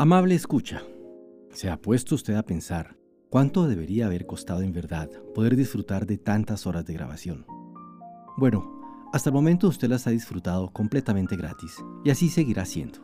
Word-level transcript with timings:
Amable 0.00 0.36
escucha, 0.36 0.84
¿se 1.50 1.68
ha 1.68 1.76
puesto 1.76 2.14
usted 2.14 2.36
a 2.36 2.44
pensar 2.44 2.96
cuánto 3.30 3.66
debería 3.66 4.06
haber 4.06 4.26
costado 4.26 4.62
en 4.62 4.72
verdad 4.72 5.10
poder 5.34 5.56
disfrutar 5.56 6.06
de 6.06 6.18
tantas 6.18 6.68
horas 6.68 6.84
de 6.84 6.94
grabación? 6.94 7.44
Bueno, 8.36 8.80
hasta 9.12 9.30
el 9.30 9.34
momento 9.34 9.66
usted 9.66 9.88
las 9.88 10.06
ha 10.06 10.10
disfrutado 10.10 10.72
completamente 10.72 11.34
gratis 11.34 11.84
y 12.04 12.10
así 12.10 12.28
seguirá 12.28 12.64
siendo. 12.64 13.00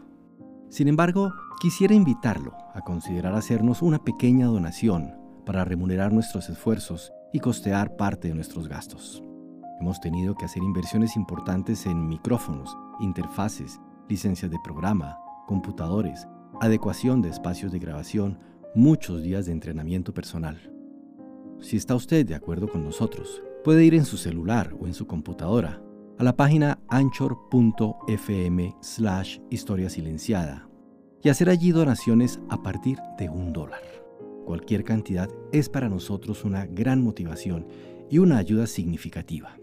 Sin 0.68 0.86
embargo, 0.86 1.34
quisiera 1.60 1.94
invitarlo 1.94 2.54
a 2.74 2.82
considerar 2.82 3.34
hacernos 3.34 3.82
una 3.82 3.98
pequeña 3.98 4.46
donación 4.46 5.16
para 5.44 5.64
remunerar 5.64 6.12
nuestros 6.12 6.48
esfuerzos 6.48 7.12
y 7.32 7.40
costear 7.40 7.96
parte 7.96 8.28
de 8.28 8.36
nuestros 8.36 8.68
gastos. 8.68 9.20
Hemos 9.80 10.00
tenido 10.00 10.36
que 10.36 10.44
hacer 10.44 10.62
inversiones 10.62 11.16
importantes 11.16 11.86
en 11.86 12.06
micrófonos, 12.06 12.78
interfaces, 13.00 13.80
licencias 14.08 14.52
de 14.52 14.60
programa, 14.62 15.18
computadores, 15.48 16.28
adecuación 16.60 17.22
de 17.22 17.28
espacios 17.28 17.72
de 17.72 17.78
grabación, 17.78 18.38
muchos 18.74 19.22
días 19.22 19.46
de 19.46 19.52
entrenamiento 19.52 20.12
personal. 20.14 20.72
Si 21.60 21.76
está 21.76 21.94
usted 21.94 22.26
de 22.26 22.34
acuerdo 22.34 22.68
con 22.68 22.84
nosotros, 22.84 23.42
puede 23.62 23.84
ir 23.84 23.94
en 23.94 24.04
su 24.04 24.16
celular 24.16 24.74
o 24.78 24.86
en 24.86 24.94
su 24.94 25.06
computadora 25.06 25.82
a 26.18 26.24
la 26.24 26.36
página 26.36 26.78
anchor.fm 26.88 28.76
slash 28.80 29.38
historia 29.50 29.88
silenciada 29.90 30.68
y 31.22 31.28
hacer 31.30 31.48
allí 31.48 31.72
donaciones 31.72 32.38
a 32.50 32.62
partir 32.62 32.98
de 33.18 33.28
un 33.28 33.52
dólar. 33.52 33.82
Cualquier 34.44 34.84
cantidad 34.84 35.28
es 35.52 35.68
para 35.68 35.88
nosotros 35.88 36.44
una 36.44 36.66
gran 36.66 37.02
motivación 37.02 37.66
y 38.10 38.18
una 38.18 38.36
ayuda 38.36 38.66
significativa. 38.66 39.58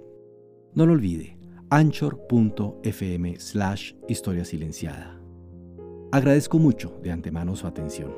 No 0.74 0.86
lo 0.86 0.94
olvide, 0.94 1.38
anchor.fm 1.70 3.40
slash 3.40 3.94
historia 4.08 4.44
silenciada. 4.44 5.21
Agradezco 6.12 6.60
mucho 6.60 7.00
de 7.02 7.12
antemano 7.12 7.56
su 7.56 7.68
atención. 7.68 8.12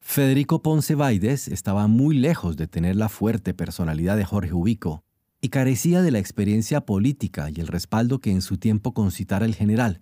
Federico 0.00 0.62
Ponce 0.62 0.94
Baides 0.94 1.48
estaba 1.48 1.86
muy 1.88 2.16
lejos 2.16 2.56
de 2.56 2.66
tener 2.66 2.96
la 2.96 3.10
fuerte 3.10 3.52
personalidad 3.52 4.16
de 4.16 4.24
Jorge 4.24 4.54
Ubico 4.54 5.04
y 5.42 5.50
carecía 5.50 6.00
de 6.00 6.10
la 6.10 6.18
experiencia 6.18 6.80
política 6.86 7.50
y 7.54 7.60
el 7.60 7.66
respaldo 7.66 8.20
que 8.20 8.30
en 8.30 8.40
su 8.40 8.56
tiempo 8.56 8.94
concitara 8.94 9.44
el 9.44 9.54
general. 9.54 10.00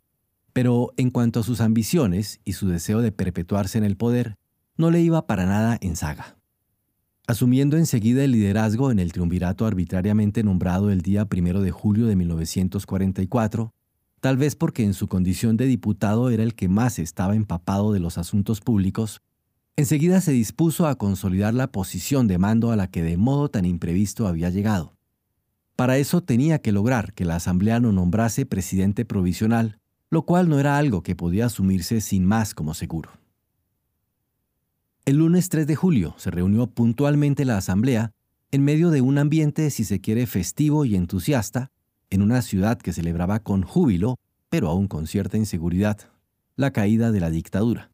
Pero 0.53 0.93
en 0.97 1.11
cuanto 1.11 1.41
a 1.41 1.43
sus 1.43 1.61
ambiciones 1.61 2.41
y 2.45 2.53
su 2.53 2.69
deseo 2.69 3.01
de 3.01 3.11
perpetuarse 3.11 3.79
en 3.79 3.85
el 3.85 3.97
poder, 3.97 4.37
no 4.77 4.93
le 4.93 5.01
iba 5.01 5.27
para 5.27 5.47
nada 5.47 5.77
en 5.81 5.97
saga. 5.97 6.37
Asumiendo 7.27 7.79
enseguida 7.79 8.23
el 8.23 8.33
liderazgo 8.33 8.91
en 8.91 8.99
el 8.99 9.13
triunvirato 9.13 9.65
arbitrariamente 9.65 10.43
nombrado 10.43 10.91
el 10.91 11.01
día 11.01 11.27
1 11.35 11.63
de 11.63 11.71
julio 11.71 12.07
de 12.07 12.17
1944, 12.17 13.73
tal 14.21 14.37
vez 14.37 14.57
porque 14.57 14.85
en 14.85 14.93
su 14.93 15.09
condición 15.09 15.57
de 15.57 15.65
diputado 15.65 16.29
era 16.29 16.43
el 16.43 16.55
que 16.55 16.69
más 16.69 16.99
estaba 16.99 17.35
empapado 17.35 17.95
de 17.95 18.01
los 18.01 18.19
asuntos 18.19 18.61
públicos, 18.61 19.23
enseguida 19.75 20.21
se 20.21 20.33
dispuso 20.33 20.87
a 20.87 20.97
consolidar 20.97 21.55
la 21.55 21.73
posición 21.73 22.29
de 22.29 22.37
mando 22.37 22.73
a 22.73 22.77
la 22.77 22.89
que 22.89 23.03
de 23.03 23.17
modo 23.17 23.49
tan 23.49 23.65
imprevisto 23.65 24.29
había 24.29 24.51
llegado. 24.51 24.93
Para 25.77 25.97
eso 25.97 26.21
tenía 26.21 26.59
que 26.59 26.73
lograr 26.73 27.15
que 27.15 27.25
la 27.25 27.37
Asamblea 27.37 27.81
no 27.81 27.91
nombrase 27.91 28.45
presidente 28.45 29.07
provisional, 29.07 29.79
lo 30.11 30.27
cual 30.27 30.51
no 30.51 30.61
era 30.61 30.77
algo 30.77 31.03
que 31.03 31.17
podía 31.17 31.47
asumirse 31.47 32.03
sin 32.03 32.27
más 32.27 32.53
como 32.53 32.75
seguro. 32.75 33.24
El 35.07 35.17
lunes 35.17 35.51
3 35.51 35.67
de 35.67 35.77
julio 35.77 36.15
se 36.17 36.31
reunió 36.31 36.67
puntualmente 36.67 37.45
la 37.45 37.59
Asamblea 37.59 38.13
en 38.51 38.65
medio 38.65 38.89
de 38.89 39.03
un 39.03 39.19
ambiente, 39.19 39.69
si 39.69 39.85
se 39.85 40.01
quiere, 40.01 40.27
festivo 40.27 40.87
y 40.87 40.97
entusiasta, 40.97 41.71
en 42.09 42.23
una 42.23 42.41
ciudad 42.41 42.79
que 42.79 42.95
celebraba 42.95 43.41
con 43.41 43.65
júbilo, 43.65 44.17
pero 44.49 44.71
aún 44.71 44.89
con 44.89 45.07
cierta 45.07 45.37
inseguridad, 45.37 45.99
la 46.57 46.71
caída 46.71 47.13
de 47.13 47.21
la 47.21 47.29
dictadura. 47.29 47.91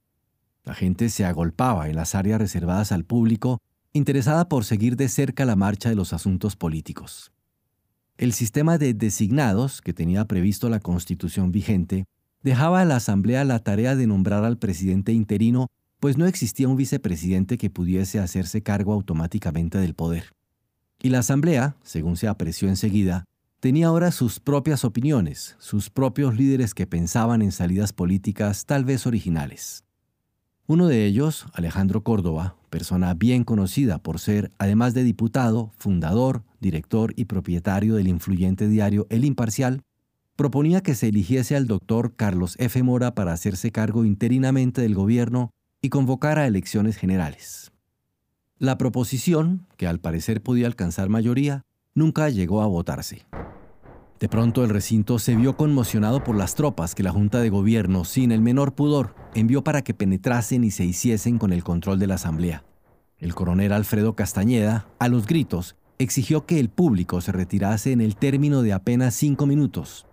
La 0.63 0.75
gente 0.75 1.09
se 1.09 1.25
agolpaba 1.25 1.89
en 1.89 1.97
las 1.97 2.15
áreas 2.15 2.41
reservadas 2.41 2.93
al 2.93 3.05
público, 3.05 3.59
interesada 3.93 4.49
por 4.49 4.65
seguir 4.65 4.95
de 4.95 5.09
cerca 5.09 5.45
la 5.45 5.57
marcha 5.57 5.89
de 5.89 5.97
los 5.97 6.13
asuntos 6.13 6.55
políticos. 6.55 7.33
El 8.19 8.33
sistema 8.33 8.79
de 8.79 8.95
designados 8.95 9.81
que 9.83 9.93
tenía 9.93 10.27
previsto 10.27 10.69
la 10.69 10.79
constitución 10.79 11.51
vigente 11.51 12.05
dejaba 12.45 12.83
a 12.83 12.85
la 12.85 12.97
Asamblea 12.97 13.45
la 13.45 13.59
tarea 13.59 13.97
de 13.97 14.07
nombrar 14.07 14.45
al 14.45 14.59
presidente 14.59 15.13
interino 15.13 15.71
pues 16.01 16.17
no 16.17 16.27
existía 16.27 16.67
un 16.67 16.77
vicepresidente 16.77 17.59
que 17.59 17.71
pudiese 17.71 18.19
hacerse 18.19 18.63
cargo 18.63 18.95
automáticamente 18.95 19.79
del 19.79 19.95
poder. 19.95 20.33
Y 21.03 21.11
la 21.11 21.21
Asamblea, 21.21 21.77
según 21.83 22.17
se 22.17 22.27
apreció 22.27 22.69
enseguida, 22.69 23.25
tenía 23.61 23.89
ahora 23.89 24.11
sus 24.11 24.41
propias 24.41 24.85
opiniones, 24.85 25.57
sus 25.59 25.91
propios 25.91 26.37
líderes 26.37 26.75
que 26.75 26.87
pensaban 26.87 27.43
en 27.43 27.53
salidas 27.53 27.93
políticas 27.93 28.65
tal 28.65 28.85
vez 28.87 29.07
originales. 29.07 29.85
Uno 30.67 30.87
de 30.87 31.05
ellos, 31.05 31.47
Alejandro 31.53 32.03
Córdoba, 32.03 32.57
persona 32.71 33.13
bien 33.13 33.45
conocida 33.45 33.99
por 33.99 34.21
ser, 34.21 34.53
además 34.59 34.95
de 34.95 35.05
diputado, 35.05 35.73
fundador, 35.77 36.45
director 36.61 37.13
y 37.17 37.27
propietario 37.27 37.97
del 37.97 38.09
influyente 38.09 38.69
diario 38.69 39.07
El 39.11 39.25
Imparcial, 39.25 39.83
proponía 40.37 40.81
que 40.81 40.95
se 40.95 41.09
eligiese 41.09 41.57
al 41.57 41.67
doctor 41.67 42.15
Carlos 42.15 42.55
F. 42.59 42.83
Mora 42.83 43.15
para 43.15 43.33
hacerse 43.33 43.73
cargo 43.73 44.05
interinamente 44.05 44.81
del 44.81 44.95
gobierno 44.95 45.51
y 45.83 45.89
convocar 45.89 46.39
a 46.39 46.47
elecciones 46.47 46.97
generales. 46.97 47.73
La 48.59 48.77
proposición, 48.77 49.67
que 49.77 49.87
al 49.87 50.01
parecer 50.01 50.43
podía 50.43 50.67
alcanzar 50.67 51.09
mayoría, 51.09 51.65
nunca 51.95 52.29
llegó 52.29 52.63
a 52.63 52.67
votarse. 52.67 53.27
De 54.19 54.29
pronto 54.29 54.63
el 54.63 54.69
recinto 54.69 55.19
se 55.19 55.35
vio 55.35 55.57
conmocionado 55.57 56.23
por 56.23 56.37
las 56.37 56.55
tropas 56.55 56.95
que 56.95 57.03
la 57.03 57.11
Junta 57.11 57.41
de 57.41 57.49
Gobierno, 57.49 58.05
sin 58.05 58.33
el 58.33 58.43
menor 58.43 58.75
pudor, 58.75 59.15
envió 59.35 59.65
para 59.65 59.81
que 59.81 59.95
penetrasen 59.95 60.63
y 60.63 60.71
se 60.71 60.85
hiciesen 60.85 61.39
con 61.39 61.55
el 61.55 61.65
control 61.65 61.99
de 61.99 62.07
la 62.07 62.17
Asamblea. 62.17 62.63
El 63.17 63.35
coronel 63.35 63.73
Alfredo 63.73 64.15
Castañeda, 64.15 64.87
a 64.99 65.09
los 65.09 65.27
gritos, 65.27 65.77
exigió 65.99 66.45
que 66.45 66.61
el 66.61 66.69
público 66.69 67.23
se 67.23 67.33
retirase 67.33 67.93
en 67.93 68.03
el 68.03 68.17
término 68.17 68.61
de 68.61 68.75
apenas 68.75 69.15
cinco 69.15 69.47
minutos. 69.47 70.07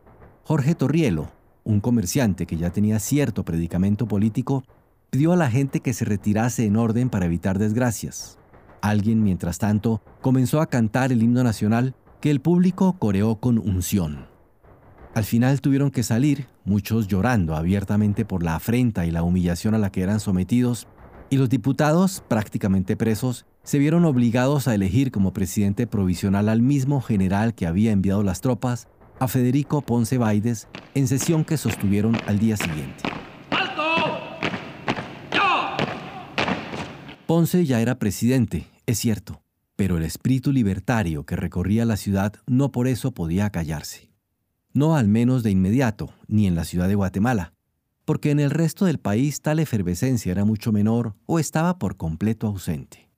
Jorge 0.44 0.76
Torrielo, 0.76 1.30
un 1.66 1.82
comerciante 1.82 2.46
que 2.46 2.56
ya 2.56 2.70
tenía 2.70 3.00
cierto 3.00 3.44
predicamento 3.44 4.08
político, 4.08 4.64
pidió 5.09 5.34
a 5.34 5.38
la 5.38 5.50
gente 5.50 5.79
que 5.79 5.94
se 5.94 6.06
retirase 6.06 6.66
en 6.66 6.75
orden 6.75 7.09
para 7.09 7.25
evitar 7.25 7.59
desgracias. 7.59 8.38
Alguien, 8.81 9.23
mientras 9.23 9.57
tanto, 9.57 10.01
comenzó 10.22 10.62
a 10.62 10.68
cantar 10.68 11.12
el 11.12 11.23
himno 11.23 11.44
nacional 11.44 11.95
que 12.22 12.31
el 12.31 12.41
público 12.41 12.97
coreó 13.00 13.38
con 13.38 13.57
unción. 13.57 14.28
Al 15.13 15.23
final 15.23 15.62
tuvieron 15.62 15.90
que 15.90 16.03
salir, 16.03 16.47
muchos 16.63 17.07
llorando 17.07 17.56
abiertamente 17.56 18.25
por 18.25 18.44
la 18.44 18.56
afrenta 18.56 19.06
y 19.06 19.12
la 19.12 19.23
humillación 19.23 19.73
a 19.73 19.79
la 19.79 19.91
que 19.91 20.03
eran 20.03 20.19
sometidos, 20.19 20.88
y 21.29 21.38
los 21.38 21.50
diputados, 21.50 22.24
prácticamente 22.28 22.95
presos, 22.95 23.45
se 23.63 23.79
vieron 23.79 24.06
obligados 24.06 24.68
a 24.68 24.75
elegir 24.75 25.12
como 25.12 25.34
presidente 25.34 25.88
provisional 25.88 26.47
al 26.50 26.62
mismo 26.62 27.01
general 27.01 27.53
que 27.53 27.68
había 27.68 27.91
enviado 27.91 28.24
las 28.24 28.41
tropas, 28.41 28.88
a 29.19 29.28
Federico 29.28 29.81
Ponce 29.81 30.18
Baides, 30.18 30.68
en 30.94 31.07
sesión 31.07 31.44
que 31.44 31.57
sostuvieron 31.57 32.16
al 32.28 32.39
día 32.39 32.56
siguiente. 32.56 33.03
Ponce 37.28 37.66
ya 37.66 37.82
era 37.82 38.00
presidente, 38.00 38.68
es 38.86 39.00
cierto, 39.00 39.42
pero 39.76 39.98
el 39.98 40.04
espíritu 40.04 40.54
libertario 40.54 41.26
que 41.26 41.36
recorría 41.36 41.84
la 41.84 41.98
ciudad 41.98 42.34
no 42.46 42.72
por 42.72 42.88
eso 42.88 43.14
podía 43.14 43.50
callarse. 43.50 44.10
No 44.72 44.96
al 44.96 45.10
menos 45.10 45.44
de 45.44 45.52
inmediato, 45.52 46.14
ni 46.30 46.48
en 46.48 46.56
la 46.56 46.64
ciudad 46.64 46.88
de 46.88 46.96
Guatemala, 46.96 47.54
porque 48.06 48.32
en 48.32 48.40
el 48.40 48.50
resto 48.50 48.86
del 48.86 49.00
país 49.00 49.42
tal 49.42 49.60
efervescencia 49.60 50.32
era 50.32 50.46
mucho 50.46 50.72
menor 50.72 51.16
o 51.26 51.38
estaba 51.38 51.78
por 51.80 51.98
completo 51.98 52.48
ausente. 52.48 53.10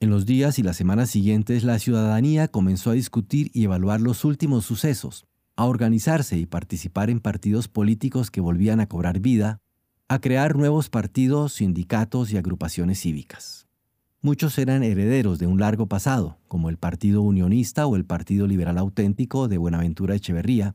En 0.00 0.10
los 0.10 0.26
días 0.26 0.58
y 0.58 0.64
las 0.64 0.76
semanas 0.76 1.10
siguientes 1.10 1.62
la 1.62 1.78
ciudadanía 1.78 2.48
comenzó 2.48 2.90
a 2.90 2.94
discutir 2.94 3.52
y 3.54 3.62
evaluar 3.62 4.00
los 4.00 4.24
últimos 4.24 4.64
sucesos, 4.64 5.24
a 5.54 5.66
organizarse 5.66 6.36
y 6.36 6.46
participar 6.46 7.10
en 7.10 7.20
partidos 7.20 7.68
políticos 7.68 8.32
que 8.32 8.40
volvían 8.40 8.80
a 8.80 8.88
cobrar 8.88 9.20
vida, 9.20 9.60
a 10.10 10.20
crear 10.20 10.56
nuevos 10.56 10.90
partidos, 10.90 11.52
sindicatos 11.52 12.32
y 12.32 12.36
agrupaciones 12.36 12.98
cívicas. 12.98 13.68
Muchos 14.20 14.58
eran 14.58 14.82
herederos 14.82 15.38
de 15.38 15.46
un 15.46 15.60
largo 15.60 15.86
pasado, 15.86 16.36
como 16.48 16.68
el 16.68 16.78
Partido 16.78 17.22
Unionista 17.22 17.86
o 17.86 17.94
el 17.94 18.04
Partido 18.04 18.48
Liberal 18.48 18.78
Auténtico 18.78 19.46
de 19.46 19.56
Buenaventura 19.56 20.16
Echeverría, 20.16 20.74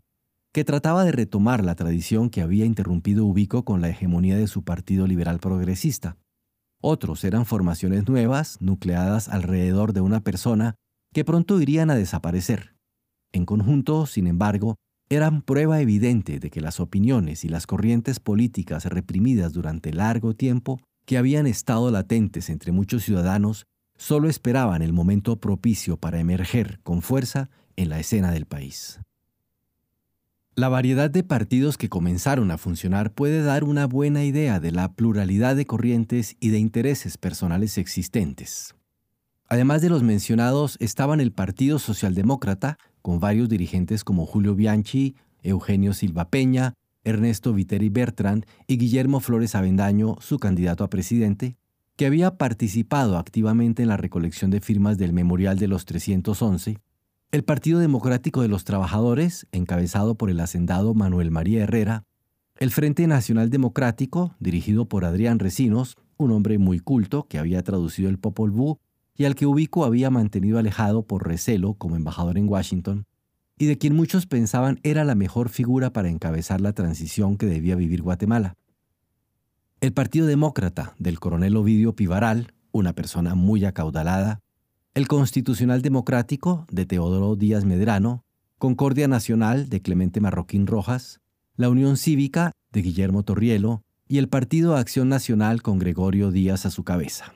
que 0.53 0.63
trataba 0.63 1.03
de 1.03 1.11
retomar 1.11 1.65
la 1.65 1.75
tradición 1.75 2.29
que 2.29 2.41
había 2.41 2.63
interrumpido 2.63 3.25
Ubico 3.25 3.65
con 3.65 3.81
la 3.81 3.89
hegemonía 3.89 4.37
de 4.37 4.47
su 4.47 4.63
Partido 4.63 5.05
Liberal 5.05 5.39
Progresista. 5.39 6.15
Otros 6.81 7.25
eran 7.25 7.45
formaciones 7.45 8.07
nuevas, 8.07 8.61
nucleadas 8.61 9.27
alrededor 9.27 9.91
de 9.91 9.99
una 9.99 10.21
persona, 10.21 10.75
que 11.13 11.25
pronto 11.25 11.59
irían 11.59 11.89
a 11.89 11.95
desaparecer. 11.95 12.77
En 13.33 13.45
conjunto, 13.45 14.05
sin 14.05 14.27
embargo, 14.27 14.77
eran 15.09 15.41
prueba 15.41 15.81
evidente 15.81 16.39
de 16.39 16.49
que 16.49 16.61
las 16.61 16.79
opiniones 16.79 17.45
y 17.45 17.49
las 17.49 17.67
corrientes 17.67 18.19
políticas 18.19 18.85
reprimidas 18.85 19.53
durante 19.53 19.93
largo 19.93 20.33
tiempo, 20.33 20.79
que 21.05 21.17
habían 21.17 21.45
estado 21.47 21.91
latentes 21.91 22.49
entre 22.49 22.71
muchos 22.71 23.03
ciudadanos, 23.03 23.67
solo 23.97 24.29
esperaban 24.29 24.81
el 24.81 24.93
momento 24.93 25.39
propicio 25.39 25.97
para 25.97 26.19
emerger 26.19 26.79
con 26.83 27.01
fuerza 27.01 27.49
en 27.75 27.89
la 27.89 27.99
escena 27.99 28.31
del 28.31 28.45
país. 28.45 28.99
La 30.55 30.69
variedad 30.69 31.09
de 31.09 31.21
partidos 31.21 31.77
que 31.77 31.89
comenzaron 31.89 32.49
a 32.49 32.57
funcionar 32.57 33.13
puede 33.13 33.43
dar 33.43 33.65
una 33.65 33.87
buena 33.87 34.23
idea 34.23 34.61
de 34.61 34.71
la 34.71 34.93
pluralidad 34.93 35.55
de 35.55 35.65
corrientes 35.65 36.37
y 36.39 36.49
de 36.49 36.59
intereses 36.59 37.17
personales 37.17 37.77
existentes. 37.77 38.73
Además 39.47 39.81
de 39.81 39.89
los 39.89 40.01
mencionados 40.01 40.77
estaban 40.79 41.19
el 41.19 41.33
Partido 41.33 41.77
Socialdemócrata, 41.77 42.77
con 43.05 43.19
varios 43.19 43.49
dirigentes 43.49 44.03
como 44.03 44.25
Julio 44.25 44.55
Bianchi, 44.55 45.15
Eugenio 45.43 45.93
Silva 45.93 46.31
Peña, 46.31 46.73
Ernesto 47.03 47.53
Viteri 47.53 47.89
Bertrand 47.89 48.47
y 48.65 48.77
Guillermo 48.77 49.19
Flores 49.19 49.53
Avendaño, 49.53 50.15
su 50.21 50.39
candidato 50.39 50.83
a 50.83 50.89
presidente, 50.89 51.55
que 51.97 52.07
había 52.07 52.39
participado 52.39 53.19
activamente 53.19 53.83
en 53.83 53.89
la 53.89 53.97
recolección 53.97 54.49
de 54.49 54.59
firmas 54.59 54.97
del 54.97 55.13
Memorial 55.13 55.59
de 55.59 55.67
los 55.67 55.85
311, 55.85 56.79
el 57.29 57.43
Partido 57.43 57.77
Democrático 57.77 58.41
de 58.41 58.47
los 58.47 58.63
Trabajadores, 58.63 59.45
encabezado 59.51 60.15
por 60.15 60.31
el 60.31 60.39
hacendado 60.39 60.95
Manuel 60.95 61.29
María 61.29 61.61
Herrera, 61.61 62.05
el 62.57 62.71
Frente 62.71 63.05
Nacional 63.05 63.51
Democrático, 63.51 64.33
dirigido 64.39 64.89
por 64.89 65.05
Adrián 65.05 65.37
Recinos, 65.37 65.95
un 66.17 66.31
hombre 66.31 66.57
muy 66.57 66.79
culto 66.79 67.27
que 67.27 67.37
había 67.37 67.61
traducido 67.61 68.09
el 68.09 68.17
Popol 68.17 68.49
Vuh 68.49 68.79
y 69.17 69.25
al 69.25 69.35
que 69.35 69.45
Ubico 69.45 69.85
había 69.85 70.09
mantenido 70.09 70.59
alejado 70.59 71.03
por 71.03 71.27
recelo 71.27 71.73
como 71.75 71.95
embajador 71.95 72.37
en 72.37 72.49
Washington, 72.49 73.05
y 73.57 73.65
de 73.67 73.77
quien 73.77 73.95
muchos 73.95 74.25
pensaban 74.25 74.79
era 74.83 75.05
la 75.05 75.15
mejor 75.15 75.49
figura 75.49 75.91
para 75.93 76.09
encabezar 76.09 76.59
la 76.59 76.73
transición 76.73 77.37
que 77.37 77.45
debía 77.45 77.75
vivir 77.75 78.01
Guatemala. 78.01 78.55
El 79.79 79.93
Partido 79.93 80.25
Demócrata 80.27 80.93
del 80.99 81.19
coronel 81.19 81.55
Ovidio 81.55 81.95
Pivaral, 81.95 82.53
una 82.71 82.93
persona 82.93 83.35
muy 83.35 83.63
acaudalada, 83.63 84.41
el 84.93 85.07
Constitucional 85.07 85.81
Democrático 85.81 86.65
de 86.69 86.85
Teodoro 86.85 87.35
Díaz 87.35 87.65
Medrano, 87.65 88.23
Concordia 88.57 89.07
Nacional 89.07 89.69
de 89.69 89.81
Clemente 89.81 90.21
Marroquín 90.21 90.67
Rojas, 90.67 91.21
la 91.55 91.69
Unión 91.69 91.97
Cívica 91.97 92.51
de 92.71 92.81
Guillermo 92.81 93.23
Torrielo 93.23 93.83
y 94.07 94.17
el 94.17 94.27
Partido 94.27 94.75
Acción 94.75 95.09
Nacional 95.09 95.61
con 95.61 95.79
Gregorio 95.79 96.31
Díaz 96.31 96.65
a 96.65 96.71
su 96.71 96.83
cabeza. 96.83 97.33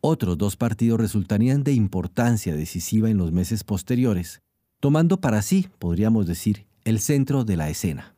Otros 0.00 0.38
dos 0.38 0.56
partidos 0.56 1.00
resultarían 1.00 1.64
de 1.64 1.72
importancia 1.72 2.54
decisiva 2.54 3.10
en 3.10 3.16
los 3.16 3.32
meses 3.32 3.64
posteriores, 3.64 4.42
tomando 4.80 5.20
para 5.20 5.42
sí, 5.42 5.68
podríamos 5.78 6.26
decir, 6.26 6.66
el 6.84 7.00
centro 7.00 7.44
de 7.44 7.56
la 7.56 7.70
escena. 7.70 8.14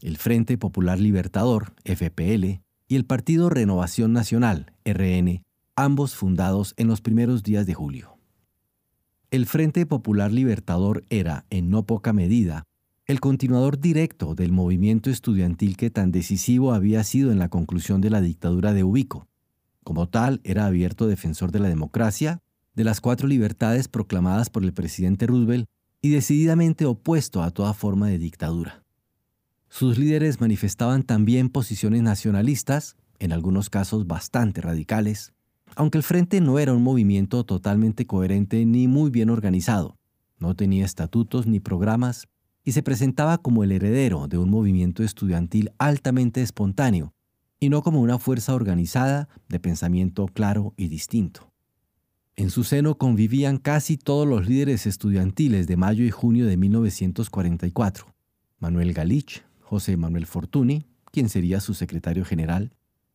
El 0.00 0.16
Frente 0.18 0.58
Popular 0.58 0.98
Libertador, 0.98 1.74
FPL, 1.84 2.60
y 2.88 2.96
el 2.96 3.06
Partido 3.06 3.48
Renovación 3.48 4.12
Nacional, 4.12 4.72
RN, 4.84 5.42
ambos 5.76 6.14
fundados 6.14 6.74
en 6.76 6.88
los 6.88 7.00
primeros 7.00 7.42
días 7.42 7.64
de 7.64 7.74
julio. 7.74 8.18
El 9.30 9.46
Frente 9.46 9.86
Popular 9.86 10.30
Libertador 10.30 11.04
era, 11.08 11.46
en 11.48 11.70
no 11.70 11.86
poca 11.86 12.12
medida, 12.12 12.64
el 13.06 13.20
continuador 13.20 13.80
directo 13.80 14.34
del 14.34 14.52
movimiento 14.52 15.08
estudiantil 15.08 15.76
que 15.76 15.90
tan 15.90 16.12
decisivo 16.12 16.72
había 16.74 17.02
sido 17.02 17.32
en 17.32 17.38
la 17.38 17.48
conclusión 17.48 18.00
de 18.00 18.10
la 18.10 18.20
dictadura 18.20 18.74
de 18.74 18.84
Ubico. 18.84 19.26
Como 19.84 20.08
tal, 20.08 20.40
era 20.44 20.66
abierto 20.66 21.06
defensor 21.06 21.50
de 21.50 21.58
la 21.58 21.68
democracia, 21.68 22.40
de 22.74 22.84
las 22.84 23.00
cuatro 23.00 23.28
libertades 23.28 23.88
proclamadas 23.88 24.48
por 24.48 24.64
el 24.64 24.72
presidente 24.72 25.26
Roosevelt 25.26 25.66
y 26.00 26.10
decididamente 26.10 26.86
opuesto 26.86 27.42
a 27.42 27.50
toda 27.50 27.74
forma 27.74 28.08
de 28.08 28.18
dictadura. 28.18 28.84
Sus 29.68 29.98
líderes 29.98 30.40
manifestaban 30.40 31.02
también 31.02 31.48
posiciones 31.48 32.02
nacionalistas, 32.02 32.96
en 33.18 33.32
algunos 33.32 33.70
casos 33.70 34.06
bastante 34.06 34.60
radicales, 34.60 35.32
aunque 35.76 35.98
el 35.98 36.04
Frente 36.04 36.40
no 36.40 36.58
era 36.58 36.74
un 36.74 36.82
movimiento 36.82 37.44
totalmente 37.44 38.06
coherente 38.06 38.66
ni 38.66 38.88
muy 38.88 39.10
bien 39.10 39.30
organizado, 39.30 39.96
no 40.38 40.54
tenía 40.54 40.84
estatutos 40.84 41.46
ni 41.46 41.60
programas 41.60 42.28
y 42.64 42.72
se 42.72 42.82
presentaba 42.82 43.38
como 43.38 43.64
el 43.64 43.72
heredero 43.72 44.28
de 44.28 44.38
un 44.38 44.50
movimiento 44.50 45.02
estudiantil 45.02 45.72
altamente 45.78 46.42
espontáneo 46.42 47.14
y 47.62 47.68
no 47.68 47.84
como 47.84 48.00
una 48.00 48.18
fuerza 48.18 48.56
organizada 48.56 49.28
de 49.48 49.60
pensamiento 49.60 50.26
claro 50.26 50.74
y 50.76 50.88
distinto. 50.88 51.52
En 52.34 52.50
su 52.50 52.64
seno 52.64 52.98
convivían 52.98 53.58
casi 53.58 53.96
todos 53.96 54.26
los 54.26 54.48
líderes 54.48 54.84
estudiantiles 54.84 55.68
de 55.68 55.76
mayo 55.76 56.04
y 56.04 56.10
junio 56.10 56.46
de 56.46 56.56
1944. 56.56 58.06
Manuel 58.58 58.92
Galich, 58.92 59.44
José 59.60 59.96
Manuel 59.96 60.26
Fortuny, 60.26 60.86
quien 61.12 61.28
sería 61.28 61.60
su 61.60 61.74
secretario 61.74 62.24
general, 62.24 62.72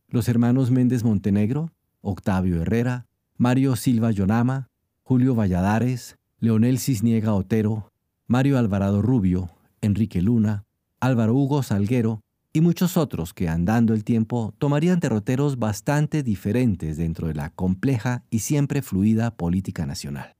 los 0.08 0.30
hermanos 0.30 0.70
Méndez 0.70 1.04
Montenegro, 1.04 1.70
Octavio 2.00 2.62
Herrera, 2.62 3.04
Mario 3.36 3.76
Silva 3.76 4.12
Yonama, 4.12 4.70
Julio 5.02 5.34
Valladares, 5.34 6.16
Leonel 6.40 6.78
Cisniega 6.78 7.34
Otero, 7.34 7.92
Mario 8.26 8.56
Alvarado 8.56 9.02
Rubio, 9.02 9.50
Enrique 9.82 10.22
Luna, 10.22 10.64
Álvaro 11.00 11.34
Hugo 11.34 11.62
Salguero 11.62 12.22
y 12.58 12.60
muchos 12.60 12.96
otros 12.96 13.34
que 13.34 13.48
andando 13.48 13.94
el 13.94 14.02
tiempo 14.02 14.52
tomarían 14.58 14.98
derroteros 14.98 15.60
bastante 15.60 16.24
diferentes 16.24 16.96
dentro 16.96 17.28
de 17.28 17.34
la 17.34 17.50
compleja 17.50 18.24
y 18.30 18.40
siempre 18.40 18.82
fluida 18.82 19.36
política 19.36 19.86
nacional. 19.86 20.34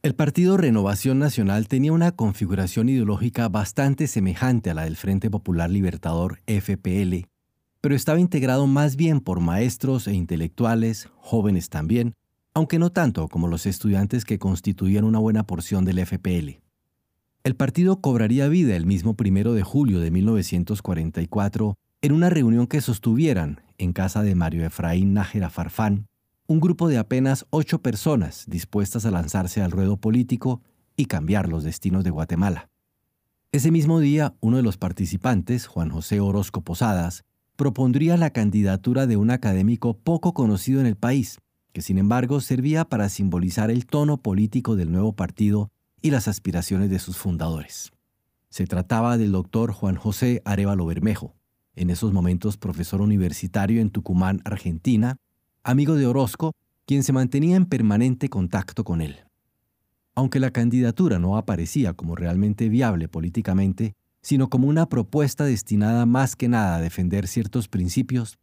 El 0.00 0.14
Partido 0.14 0.56
Renovación 0.56 1.18
Nacional 1.18 1.68
tenía 1.68 1.92
una 1.92 2.12
configuración 2.12 2.88
ideológica 2.88 3.50
bastante 3.50 4.06
semejante 4.06 4.70
a 4.70 4.74
la 4.74 4.84
del 4.84 4.96
Frente 4.96 5.30
Popular 5.30 5.68
Libertador 5.68 6.40
FPL, 6.46 7.26
pero 7.82 7.94
estaba 7.94 8.18
integrado 8.18 8.66
más 8.66 8.96
bien 8.96 9.20
por 9.20 9.40
maestros 9.40 10.08
e 10.08 10.14
intelectuales, 10.14 11.10
jóvenes 11.16 11.68
también, 11.68 12.14
aunque 12.54 12.78
no 12.78 12.90
tanto 12.90 13.28
como 13.28 13.46
los 13.46 13.66
estudiantes 13.66 14.24
que 14.24 14.38
constituían 14.38 15.04
una 15.04 15.18
buena 15.18 15.46
porción 15.46 15.84
del 15.84 16.06
FPL. 16.06 16.61
El 17.44 17.56
partido 17.56 18.00
cobraría 18.00 18.46
vida 18.46 18.76
el 18.76 18.86
mismo 18.86 19.16
primero 19.16 19.52
de 19.52 19.64
julio 19.64 19.98
de 19.98 20.12
1944 20.12 21.74
en 22.00 22.12
una 22.12 22.30
reunión 22.30 22.68
que 22.68 22.80
sostuvieran 22.80 23.62
en 23.78 23.92
casa 23.92 24.22
de 24.22 24.36
Mario 24.36 24.64
Efraín 24.64 25.12
Nájera 25.12 25.50
Farfán, 25.50 26.06
un 26.46 26.60
grupo 26.60 26.86
de 26.86 26.98
apenas 26.98 27.46
ocho 27.50 27.82
personas 27.82 28.44
dispuestas 28.46 29.06
a 29.06 29.10
lanzarse 29.10 29.60
al 29.60 29.72
ruedo 29.72 29.96
político 29.96 30.62
y 30.94 31.06
cambiar 31.06 31.48
los 31.48 31.64
destinos 31.64 32.04
de 32.04 32.10
Guatemala. 32.10 32.70
Ese 33.50 33.72
mismo 33.72 33.98
día, 33.98 34.36
uno 34.38 34.58
de 34.58 34.62
los 34.62 34.76
participantes, 34.76 35.66
Juan 35.66 35.90
José 35.90 36.20
Orozco 36.20 36.60
Posadas, 36.60 37.24
propondría 37.56 38.16
la 38.16 38.30
candidatura 38.30 39.08
de 39.08 39.16
un 39.16 39.32
académico 39.32 39.94
poco 39.94 40.32
conocido 40.32 40.80
en 40.80 40.86
el 40.86 40.96
país, 40.96 41.40
que 41.72 41.82
sin 41.82 41.98
embargo 41.98 42.40
servía 42.40 42.84
para 42.84 43.08
simbolizar 43.08 43.72
el 43.72 43.86
tono 43.86 44.18
político 44.18 44.76
del 44.76 44.92
nuevo 44.92 45.16
partido 45.16 45.72
y 46.02 46.10
las 46.10 46.28
aspiraciones 46.28 46.90
de 46.90 46.98
sus 46.98 47.16
fundadores. 47.16 47.92
Se 48.50 48.66
trataba 48.66 49.16
del 49.16 49.32
doctor 49.32 49.72
Juan 49.72 49.96
José 49.96 50.42
Arevalo 50.44 50.84
Bermejo, 50.84 51.34
en 51.74 51.88
esos 51.88 52.12
momentos 52.12 52.58
profesor 52.58 53.00
universitario 53.00 53.80
en 53.80 53.90
Tucumán, 53.90 54.42
Argentina, 54.44 55.16
amigo 55.62 55.94
de 55.94 56.06
Orozco, 56.06 56.52
quien 56.84 57.02
se 57.02 57.12
mantenía 57.12 57.56
en 57.56 57.66
permanente 57.66 58.28
contacto 58.28 58.84
con 58.84 59.00
él. 59.00 59.20
Aunque 60.14 60.40
la 60.40 60.50
candidatura 60.50 61.18
no 61.18 61.38
aparecía 61.38 61.94
como 61.94 62.16
realmente 62.16 62.68
viable 62.68 63.08
políticamente, 63.08 63.94
sino 64.20 64.48
como 64.48 64.68
una 64.68 64.86
propuesta 64.86 65.44
destinada 65.44 66.04
más 66.04 66.36
que 66.36 66.48
nada 66.48 66.76
a 66.76 66.80
defender 66.80 67.26
ciertos 67.26 67.68
principios, 67.68 68.38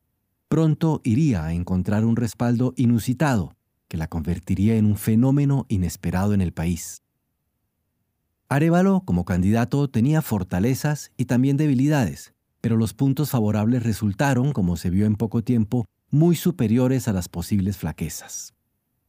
pronto 0.47 1.01
iría 1.03 1.45
a 1.45 1.53
encontrar 1.53 2.05
un 2.05 2.15
respaldo 2.15 2.73
inusitado 2.75 3.55
que 3.87 3.97
la 3.97 4.07
convertiría 4.07 4.75
en 4.75 4.85
un 4.85 4.97
fenómeno 4.97 5.65
inesperado 5.69 6.33
en 6.33 6.41
el 6.41 6.53
país. 6.53 7.01
Arevalo, 8.51 9.01
como 9.05 9.25
candidato, 9.25 9.91
tenía 9.91 10.23
fortalezas 10.23 11.11
y 11.17 11.25
también 11.25 11.55
debilidades, 11.55 12.33
pero 12.61 12.77
los 12.77 12.95
puntos 12.95 13.29
favorables 13.29 13.83
resultaron, 13.83 14.53
como 14.53 14.75
se 14.75 14.89
vio 14.89 15.05
en 15.05 15.17
poco 15.17 15.43
tiempo, 15.43 15.85
muy 16.09 16.35
superiores 16.35 17.07
a 17.07 17.13
las 17.13 17.29
posibles 17.29 17.77
flaquezas. 17.77 18.55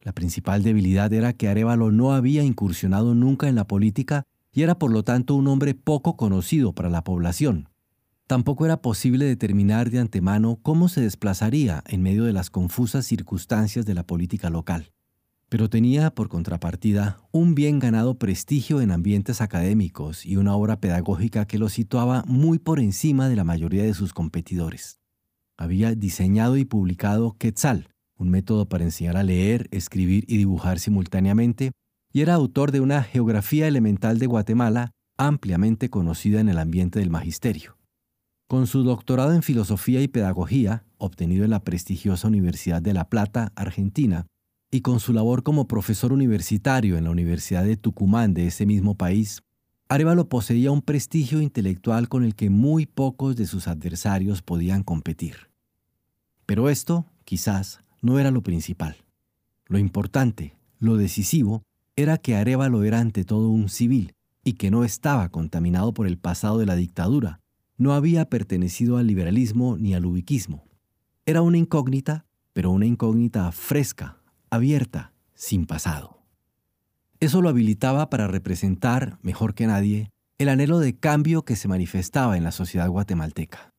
La 0.01 0.13
principal 0.13 0.61
debilidad 0.61 1.11
era 1.11 1.33
que 1.33 1.47
Arevalo 1.47 1.91
no 1.91 2.13
había 2.13 2.43
incursionado 2.43 3.15
nunca 3.15 3.47
en 3.49 3.55
la 3.55 3.65
política 3.65 4.21
y 4.53 4.61
era 4.61 4.77
por 4.77 4.91
lo 4.91 5.03
tanto 5.03 5.33
un 5.33 5.47
hombre 5.47 5.73
poco 5.73 6.17
conocido 6.17 6.73
para 6.73 6.91
la 6.91 7.03
población. 7.03 7.67
Tampoco 8.27 8.65
era 8.65 8.83
posible 8.83 9.25
determinar 9.25 9.89
de 9.89 9.99
antemano 9.99 10.59
cómo 10.61 10.87
se 10.87 11.01
desplazaría 11.01 11.83
en 11.87 12.03
medio 12.03 12.25
de 12.25 12.33
las 12.33 12.51
confusas 12.51 13.07
circunstancias 13.07 13.87
de 13.87 13.95
la 13.95 14.03
política 14.03 14.51
local. 14.51 14.91
Pero 15.51 15.69
tenía, 15.69 16.11
por 16.11 16.29
contrapartida, 16.29 17.19
un 17.33 17.55
bien 17.55 17.79
ganado 17.79 18.17
prestigio 18.17 18.79
en 18.79 18.89
ambientes 18.89 19.41
académicos 19.41 20.25
y 20.25 20.37
una 20.37 20.55
obra 20.55 20.79
pedagógica 20.79 21.45
que 21.45 21.57
lo 21.59 21.67
situaba 21.67 22.23
muy 22.25 22.57
por 22.57 22.79
encima 22.79 23.27
de 23.27 23.35
la 23.35 23.43
mayoría 23.43 23.83
de 23.83 23.93
sus 23.93 24.13
competidores. 24.13 25.01
Había 25.57 25.93
diseñado 25.93 26.55
y 26.55 26.63
publicado 26.63 27.35
Quetzal, 27.37 27.89
un 28.17 28.29
método 28.29 28.69
para 28.69 28.85
enseñar 28.85 29.17
a 29.17 29.23
leer, 29.23 29.67
escribir 29.71 30.23
y 30.29 30.37
dibujar 30.37 30.79
simultáneamente, 30.79 31.73
y 32.13 32.21
era 32.21 32.35
autor 32.35 32.71
de 32.71 32.79
una 32.79 33.03
geografía 33.03 33.67
elemental 33.67 34.19
de 34.19 34.27
Guatemala 34.27 34.91
ampliamente 35.17 35.89
conocida 35.89 36.39
en 36.39 36.47
el 36.47 36.59
ambiente 36.59 36.99
del 36.99 37.09
magisterio. 37.09 37.77
Con 38.47 38.67
su 38.67 38.83
doctorado 38.83 39.33
en 39.33 39.43
filosofía 39.43 40.01
y 40.01 40.07
pedagogía, 40.07 40.85
obtenido 40.97 41.43
en 41.43 41.49
la 41.49 41.65
prestigiosa 41.65 42.29
Universidad 42.29 42.81
de 42.81 42.93
La 42.93 43.09
Plata, 43.09 43.51
Argentina, 43.57 44.27
y 44.71 44.81
con 44.81 45.01
su 45.01 45.11
labor 45.11 45.43
como 45.43 45.67
profesor 45.67 46.13
universitario 46.13 46.97
en 46.97 47.03
la 47.03 47.11
Universidad 47.11 47.65
de 47.65 47.75
Tucumán 47.75 48.33
de 48.33 48.47
ese 48.47 48.65
mismo 48.65 48.95
país, 48.95 49.43
Arevalo 49.89 50.29
poseía 50.29 50.71
un 50.71 50.81
prestigio 50.81 51.41
intelectual 51.41 52.07
con 52.07 52.23
el 52.23 52.33
que 52.33 52.49
muy 52.49 52.85
pocos 52.85 53.35
de 53.35 53.45
sus 53.45 53.67
adversarios 53.67 54.41
podían 54.41 54.83
competir. 54.83 55.49
Pero 56.45 56.69
esto, 56.69 57.05
quizás, 57.25 57.81
no 58.01 58.17
era 58.17 58.31
lo 58.31 58.41
principal. 58.41 58.95
Lo 59.65 59.77
importante, 59.77 60.55
lo 60.79 60.95
decisivo, 60.95 61.63
era 61.97 62.17
que 62.17 62.35
Arevalo 62.35 62.85
era 62.85 63.01
ante 63.01 63.25
todo 63.25 63.49
un 63.49 63.67
civil 63.67 64.13
y 64.45 64.53
que 64.53 64.71
no 64.71 64.85
estaba 64.85 65.27
contaminado 65.27 65.93
por 65.93 66.07
el 66.07 66.17
pasado 66.17 66.57
de 66.59 66.65
la 66.65 66.75
dictadura, 66.75 67.41
no 67.77 67.93
había 67.93 68.29
pertenecido 68.29 68.97
al 68.97 69.07
liberalismo 69.07 69.77
ni 69.77 69.93
al 69.93 70.05
ubiquismo. 70.05 70.63
Era 71.25 71.41
una 71.41 71.57
incógnita, 71.57 72.25
pero 72.53 72.71
una 72.71 72.85
incógnita 72.85 73.51
fresca, 73.51 74.20
abierta, 74.51 75.13
sin 75.33 75.65
pasado. 75.65 76.19
Eso 77.21 77.41
lo 77.41 77.47
habilitaba 77.47 78.09
para 78.09 78.27
representar, 78.27 79.17
mejor 79.21 79.53
que 79.53 79.65
nadie, 79.65 80.09
el 80.39 80.49
anhelo 80.49 80.79
de 80.79 80.97
cambio 80.97 81.45
que 81.45 81.55
se 81.55 81.69
manifestaba 81.69 82.35
en 82.35 82.43
la 82.43 82.51
sociedad 82.51 82.89
guatemalteca. 82.89 83.71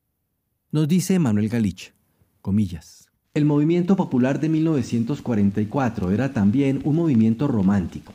Nos 0.70 0.88
dice 0.88 1.18
Manuel 1.18 1.50
Galich, 1.50 1.92
comillas, 2.40 3.10
el 3.34 3.44
movimiento 3.44 3.96
popular 3.96 4.40
de 4.40 4.48
1944 4.48 6.10
era 6.10 6.32
también 6.32 6.80
un 6.84 6.96
movimiento 6.96 7.48
romántico. 7.48 8.14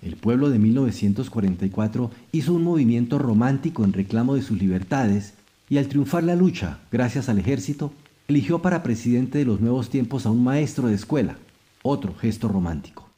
El 0.00 0.16
pueblo 0.16 0.48
de 0.48 0.58
1944 0.58 2.10
hizo 2.32 2.54
un 2.54 2.64
movimiento 2.64 3.18
romántico 3.18 3.84
en 3.84 3.92
reclamo 3.92 4.34
de 4.34 4.42
sus 4.42 4.58
libertades 4.58 5.34
y 5.68 5.76
al 5.76 5.88
triunfar 5.88 6.24
la 6.24 6.34
lucha, 6.34 6.78
gracias 6.90 7.28
al 7.28 7.38
ejército, 7.38 7.92
eligió 8.28 8.60
para 8.60 8.82
presidente 8.82 9.38
de 9.38 9.44
los 9.44 9.60
nuevos 9.60 9.90
tiempos 9.90 10.24
a 10.24 10.30
un 10.30 10.42
maestro 10.42 10.88
de 10.88 10.94
escuela, 10.94 11.36
otro 11.82 12.14
gesto 12.14 12.48
romántico. 12.48 13.10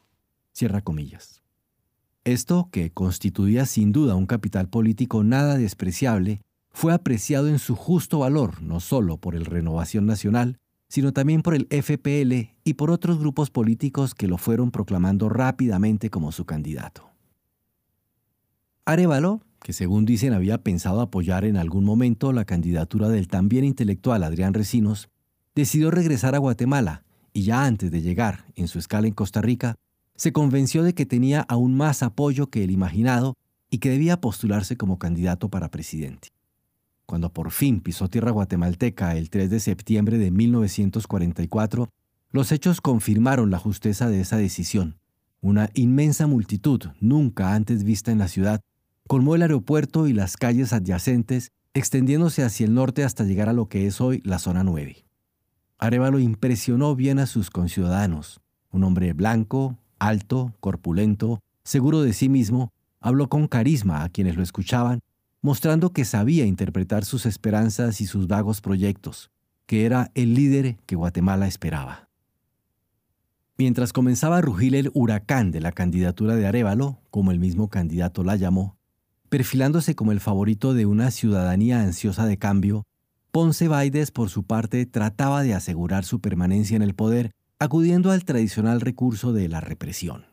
Cierra 0.52 0.82
comillas. 0.82 1.42
Esto, 2.24 2.68
que 2.70 2.90
constituía 2.90 3.66
sin 3.66 3.90
duda 3.90 4.14
un 4.14 4.26
capital 4.26 4.68
político 4.68 5.24
nada 5.24 5.56
despreciable, 5.56 6.40
fue 6.70 6.92
apreciado 6.92 7.48
en 7.48 7.58
su 7.58 7.74
justo 7.74 8.20
valor 8.20 8.62
no 8.62 8.80
solo 8.80 9.16
por 9.16 9.34
el 9.34 9.44
Renovación 9.44 10.06
Nacional, 10.06 10.58
sino 10.88 11.12
también 11.12 11.42
por 11.42 11.54
el 11.54 11.66
FPL 11.70 12.54
y 12.64 12.74
por 12.74 12.90
otros 12.90 13.18
grupos 13.18 13.50
políticos 13.50 14.14
que 14.14 14.28
lo 14.28 14.38
fueron 14.38 14.70
proclamando 14.70 15.28
rápidamente 15.28 16.10
como 16.10 16.32
su 16.32 16.44
candidato. 16.44 17.10
Arevalo, 18.84 19.40
que 19.60 19.72
según 19.72 20.04
dicen 20.04 20.32
había 20.32 20.58
pensado 20.58 21.00
apoyar 21.00 21.44
en 21.44 21.56
algún 21.56 21.84
momento 21.84 22.32
la 22.32 22.44
candidatura 22.44 23.08
del 23.08 23.28
también 23.28 23.64
intelectual 23.64 24.22
Adrián 24.22 24.54
Recinos, 24.54 25.08
decidió 25.54 25.90
regresar 25.90 26.34
a 26.34 26.38
Guatemala 26.38 27.04
y 27.32 27.42
ya 27.44 27.64
antes 27.64 27.90
de 27.90 28.02
llegar, 28.02 28.46
en 28.54 28.68
su 28.68 28.78
escala 28.78 29.06
en 29.06 29.14
Costa 29.14 29.40
Rica, 29.40 29.76
se 30.16 30.32
convenció 30.32 30.82
de 30.82 30.94
que 30.94 31.06
tenía 31.06 31.40
aún 31.42 31.74
más 31.74 32.02
apoyo 32.02 32.48
que 32.48 32.64
el 32.64 32.70
imaginado 32.70 33.36
y 33.70 33.78
que 33.78 33.90
debía 33.90 34.20
postularse 34.20 34.76
como 34.76 34.98
candidato 34.98 35.48
para 35.48 35.70
presidente. 35.70 36.28
Cuando 37.06 37.32
por 37.32 37.50
fin 37.50 37.80
pisó 37.80 38.08
tierra 38.08 38.30
guatemalteca 38.30 39.16
el 39.16 39.30
3 39.30 39.50
de 39.50 39.60
septiembre 39.60 40.18
de 40.18 40.30
1944, 40.30 41.88
los 42.30 42.52
hechos 42.52 42.80
confirmaron 42.80 43.50
la 43.50 43.58
justeza 43.58 44.08
de 44.08 44.20
esa 44.20 44.36
decisión. 44.36 44.98
Una 45.40 45.70
inmensa 45.74 46.26
multitud, 46.26 46.80
nunca 47.00 47.54
antes 47.54 47.84
vista 47.84 48.12
en 48.12 48.18
la 48.18 48.28
ciudad, 48.28 48.60
colmó 49.08 49.34
el 49.34 49.42
aeropuerto 49.42 50.06
y 50.06 50.12
las 50.12 50.36
calles 50.36 50.72
adyacentes, 50.72 51.50
extendiéndose 51.74 52.44
hacia 52.44 52.66
el 52.66 52.74
norte 52.74 53.04
hasta 53.04 53.24
llegar 53.24 53.48
a 53.48 53.52
lo 53.52 53.68
que 53.68 53.86
es 53.86 54.00
hoy 54.00 54.22
la 54.24 54.38
zona 54.38 54.64
9. 54.64 55.04
Arevalo 55.82 56.20
impresionó 56.20 56.94
bien 56.94 57.18
a 57.18 57.26
sus 57.26 57.50
conciudadanos, 57.50 58.40
un 58.70 58.84
hombre 58.84 59.14
blanco, 59.14 59.76
alto, 59.98 60.54
corpulento, 60.60 61.40
seguro 61.64 62.02
de 62.02 62.12
sí 62.12 62.28
mismo, 62.28 62.70
habló 63.00 63.28
con 63.28 63.48
carisma 63.48 64.04
a 64.04 64.08
quienes 64.08 64.36
lo 64.36 64.44
escuchaban, 64.44 65.00
mostrando 65.40 65.92
que 65.92 66.04
sabía 66.04 66.46
interpretar 66.46 67.04
sus 67.04 67.26
esperanzas 67.26 68.00
y 68.00 68.06
sus 68.06 68.28
vagos 68.28 68.60
proyectos, 68.60 69.32
que 69.66 69.84
era 69.84 70.12
el 70.14 70.34
líder 70.34 70.76
que 70.86 70.94
Guatemala 70.94 71.48
esperaba. 71.48 72.08
Mientras 73.58 73.92
comenzaba 73.92 74.38
a 74.38 74.40
rugir 74.40 74.76
el 74.76 74.92
huracán 74.94 75.50
de 75.50 75.62
la 75.62 75.72
candidatura 75.72 76.36
de 76.36 76.46
Arevalo, 76.46 77.00
como 77.10 77.32
el 77.32 77.40
mismo 77.40 77.70
candidato 77.70 78.22
la 78.22 78.36
llamó, 78.36 78.76
perfilándose 79.28 79.96
como 79.96 80.12
el 80.12 80.20
favorito 80.20 80.74
de 80.74 80.86
una 80.86 81.10
ciudadanía 81.10 81.82
ansiosa 81.82 82.24
de 82.24 82.38
cambio, 82.38 82.84
Ponce 83.32 83.66
Baides, 83.66 84.10
por 84.10 84.28
su 84.28 84.44
parte, 84.44 84.84
trataba 84.84 85.42
de 85.42 85.54
asegurar 85.54 86.04
su 86.04 86.20
permanencia 86.20 86.76
en 86.76 86.82
el 86.82 86.94
poder 86.94 87.30
acudiendo 87.58 88.10
al 88.10 88.26
tradicional 88.26 88.82
recurso 88.82 89.32
de 89.32 89.48
la 89.48 89.62
represión. 89.62 90.26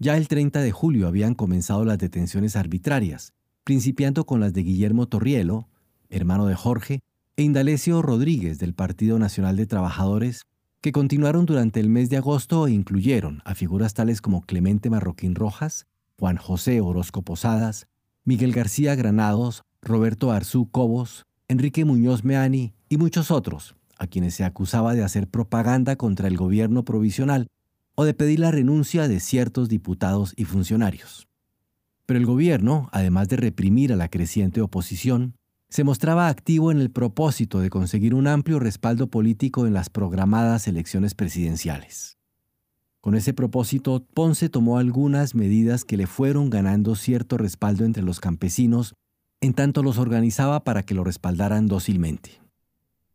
Ya 0.00 0.16
el 0.16 0.26
30 0.26 0.60
de 0.60 0.72
julio 0.72 1.06
habían 1.06 1.36
comenzado 1.36 1.84
las 1.84 1.98
detenciones 1.98 2.56
arbitrarias, 2.56 3.32
principiando 3.62 4.26
con 4.26 4.40
las 4.40 4.52
de 4.52 4.64
Guillermo 4.64 5.06
Torrielo, 5.06 5.68
hermano 6.10 6.46
de 6.46 6.56
Jorge, 6.56 7.00
e 7.36 7.44
Indalecio 7.44 8.02
Rodríguez 8.02 8.58
del 8.58 8.74
Partido 8.74 9.20
Nacional 9.20 9.54
de 9.54 9.66
Trabajadores, 9.66 10.46
que 10.80 10.90
continuaron 10.90 11.46
durante 11.46 11.78
el 11.78 11.88
mes 11.90 12.10
de 12.10 12.16
agosto 12.16 12.66
e 12.66 12.72
incluyeron 12.72 13.40
a 13.44 13.54
figuras 13.54 13.94
tales 13.94 14.20
como 14.20 14.42
Clemente 14.42 14.90
Marroquín 14.90 15.36
Rojas, 15.36 15.86
Juan 16.18 16.38
José 16.38 16.80
Orozco 16.80 17.22
Posadas, 17.22 17.86
Miguel 18.24 18.52
García 18.52 18.96
Granados, 18.96 19.62
Roberto 19.80 20.32
Arzú 20.32 20.68
Cobos, 20.72 21.24
Enrique 21.46 21.84
Muñoz 21.84 22.24
Meani 22.24 22.72
y 22.88 22.96
muchos 22.96 23.30
otros, 23.30 23.76
a 23.98 24.06
quienes 24.06 24.34
se 24.34 24.44
acusaba 24.44 24.94
de 24.94 25.04
hacer 25.04 25.28
propaganda 25.28 25.96
contra 25.96 26.26
el 26.26 26.38
gobierno 26.38 26.84
provisional 26.84 27.48
o 27.94 28.04
de 28.04 28.14
pedir 28.14 28.40
la 28.40 28.50
renuncia 28.50 29.08
de 29.08 29.20
ciertos 29.20 29.68
diputados 29.68 30.32
y 30.36 30.46
funcionarios. 30.46 31.28
Pero 32.06 32.18
el 32.18 32.24
gobierno, 32.24 32.88
además 32.92 33.28
de 33.28 33.36
reprimir 33.36 33.92
a 33.92 33.96
la 33.96 34.08
creciente 34.08 34.62
oposición, 34.62 35.34
se 35.68 35.84
mostraba 35.84 36.28
activo 36.28 36.72
en 36.72 36.78
el 36.78 36.90
propósito 36.90 37.60
de 37.60 37.68
conseguir 37.68 38.14
un 38.14 38.26
amplio 38.26 38.58
respaldo 38.58 39.08
político 39.08 39.66
en 39.66 39.74
las 39.74 39.90
programadas 39.90 40.66
elecciones 40.66 41.14
presidenciales. 41.14 42.16
Con 43.02 43.14
ese 43.14 43.34
propósito, 43.34 44.06
Ponce 44.14 44.48
tomó 44.48 44.78
algunas 44.78 45.34
medidas 45.34 45.84
que 45.84 45.98
le 45.98 46.06
fueron 46.06 46.48
ganando 46.48 46.94
cierto 46.94 47.36
respaldo 47.36 47.84
entre 47.84 48.02
los 48.02 48.18
campesinos, 48.18 48.94
en 49.44 49.52
tanto 49.52 49.82
los 49.82 49.98
organizaba 49.98 50.64
para 50.64 50.84
que 50.84 50.94
lo 50.94 51.04
respaldaran 51.04 51.66
dócilmente. 51.66 52.40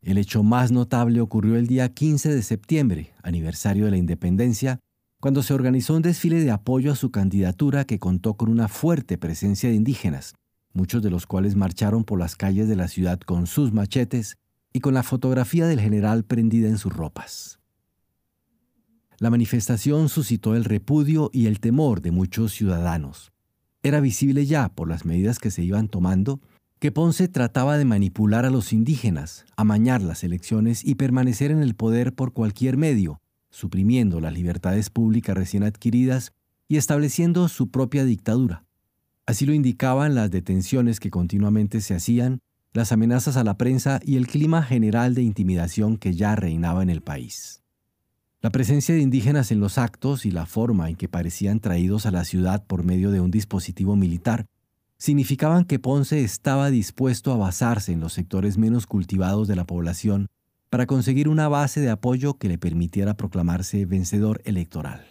El 0.03 0.19
hecho 0.19 0.43
más 0.43 0.71
notable 0.71 1.21
ocurrió 1.21 1.55
el 1.55 1.65
día 1.65 1.91
15 1.91 2.29
de 2.33 2.43
septiembre, 2.43 3.13
aniversario 3.23 3.85
de 3.85 3.91
la 3.91 3.97
independencia, 3.97 4.79
cuando 5.19 5.41
se 5.41 5.55
organizó 5.55 5.95
un 5.95 6.03
desfile 6.03 6.39
de 6.43 6.51
apoyo 6.51 6.91
a 6.91 6.95
su 6.95 7.09
candidatura 7.09 7.83
que 7.83 7.97
contó 7.97 8.35
con 8.35 8.49
una 8.49 8.67
fuerte 8.67 9.17
presencia 9.17 9.69
de 9.69 9.75
indígenas, 9.75 10.35
muchos 10.71 11.01
de 11.01 11.09
los 11.09 11.25
cuales 11.25 11.55
marcharon 11.55 12.03
por 12.03 12.19
las 12.19 12.35
calles 12.35 12.69
de 12.69 12.75
la 12.75 12.87
ciudad 12.87 13.19
con 13.19 13.47
sus 13.47 13.73
machetes 13.73 14.37
y 14.71 14.81
con 14.81 14.93
la 14.93 15.01
fotografía 15.01 15.65
del 15.65 15.81
general 15.81 16.25
prendida 16.25 16.69
en 16.69 16.77
sus 16.77 16.93
ropas. 16.93 17.59
La 19.17 19.31
manifestación 19.31 20.09
suscitó 20.09 20.55
el 20.55 20.63
repudio 20.63 21.31
y 21.33 21.47
el 21.47 21.59
temor 21.59 22.01
de 22.01 22.11
muchos 22.11 22.53
ciudadanos. 22.53 23.31
Era 23.81 24.01
visible 24.01 24.45
ya, 24.45 24.69
por 24.69 24.89
las 24.89 25.05
medidas 25.05 25.39
que 25.39 25.51
se 25.51 25.63
iban 25.63 25.87
tomando, 25.87 26.41
que 26.79 26.91
Ponce 26.91 27.27
trataba 27.27 27.77
de 27.77 27.85
manipular 27.85 28.45
a 28.45 28.49
los 28.49 28.73
indígenas, 28.73 29.45
amañar 29.55 30.01
las 30.01 30.23
elecciones 30.23 30.83
y 30.85 30.95
permanecer 30.95 31.51
en 31.51 31.61
el 31.61 31.75
poder 31.75 32.13
por 32.13 32.33
cualquier 32.33 32.77
medio, 32.77 33.21
suprimiendo 33.49 34.19
las 34.19 34.33
libertades 34.33 34.89
públicas 34.89 35.35
recién 35.35 35.63
adquiridas 35.63 36.33
y 36.67 36.77
estableciendo 36.77 37.47
su 37.47 37.69
propia 37.69 38.03
dictadura. 38.05 38.65
Así 39.25 39.45
lo 39.45 39.53
indicaban 39.53 40.15
las 40.15 40.31
detenciones 40.31 40.99
que 40.99 41.09
continuamente 41.09 41.81
se 41.81 41.95
hacían, 41.95 42.39
las 42.73 42.91
amenazas 42.91 43.37
a 43.37 43.43
la 43.43 43.57
prensa 43.57 43.99
y 44.03 44.17
el 44.17 44.27
clima 44.27 44.61
general 44.61 45.15
de 45.15 45.23
intimidación 45.23 45.97
que 45.97 46.13
ya 46.13 46.35
reinaba 46.35 46.83
en 46.83 46.89
el 46.89 47.01
país. 47.01 47.61
La 48.41 48.51
presencia 48.51 48.95
de 48.95 49.01
indígenas 49.01 49.51
en 49.51 49.59
los 49.59 49.77
actos 49.77 50.25
y 50.25 50.31
la 50.31 50.45
forma 50.45 50.89
en 50.89 50.95
que 50.95 51.09
parecían 51.09 51.59
traídos 51.59 52.05
a 52.05 52.11
la 52.11 52.23
ciudad 52.23 52.65
por 52.65 52.85
medio 52.85 53.11
de 53.11 53.19
un 53.19 53.31
dispositivo 53.31 53.97
militar 53.97 54.45
significaban 54.97 55.65
que 55.65 55.77
Ponce 55.77 56.23
estaba 56.23 56.69
dispuesto 56.69 57.33
a 57.33 57.37
basarse 57.37 57.91
en 57.91 57.99
los 57.99 58.13
sectores 58.13 58.57
menos 58.57 58.87
cultivados 58.87 59.49
de 59.49 59.57
la 59.57 59.65
población 59.65 60.27
para 60.69 60.85
conseguir 60.85 61.27
una 61.27 61.49
base 61.49 61.81
de 61.81 61.89
apoyo 61.89 62.35
que 62.35 62.47
le 62.47 62.57
permitiera 62.57 63.17
proclamarse 63.17 63.85
vencedor 63.85 64.41
electoral. 64.45 65.05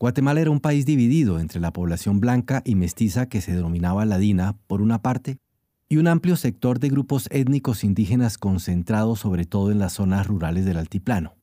Guatemala 0.00 0.40
era 0.40 0.50
un 0.50 0.58
país 0.58 0.84
dividido 0.84 1.38
entre 1.38 1.60
la 1.60 1.72
población 1.72 2.18
blanca 2.18 2.62
y 2.64 2.74
mestiza 2.74 3.26
que 3.26 3.40
se 3.40 3.54
denominaba 3.54 4.04
ladina, 4.04 4.56
por 4.66 4.82
una 4.82 5.00
parte, 5.00 5.38
y 5.88 5.98
un 5.98 6.08
amplio 6.08 6.34
sector 6.34 6.80
de 6.80 6.88
grupos 6.88 7.28
étnicos 7.30 7.84
indígenas 7.84 8.36
concentrados 8.36 9.20
sobre 9.20 9.44
todo 9.44 9.70
en 9.70 9.78
las 9.78 9.92
zonas 9.92 10.26
rurales 10.26 10.64
del 10.64 10.78
altiplano. 10.78 11.36